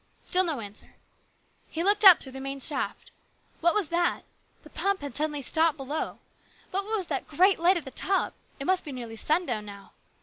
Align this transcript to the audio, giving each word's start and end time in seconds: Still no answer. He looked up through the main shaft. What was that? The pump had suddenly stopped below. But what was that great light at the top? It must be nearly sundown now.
Still 0.23 0.43
no 0.43 0.61
answer. 0.61 0.95
He 1.69 1.83
looked 1.83 2.03
up 2.03 2.19
through 2.19 2.31
the 2.31 2.41
main 2.41 2.59
shaft. 2.59 3.11
What 3.59 3.75
was 3.75 3.89
that? 3.89 4.23
The 4.63 4.71
pump 4.71 5.01
had 5.01 5.15
suddenly 5.15 5.43
stopped 5.43 5.77
below. 5.77 6.17
But 6.71 6.85
what 6.85 6.97
was 6.97 7.05
that 7.05 7.27
great 7.27 7.59
light 7.59 7.77
at 7.77 7.85
the 7.85 7.91
top? 7.91 8.33
It 8.59 8.65
must 8.65 8.83
be 8.83 8.91
nearly 8.91 9.15
sundown 9.15 9.67
now. 9.67 9.91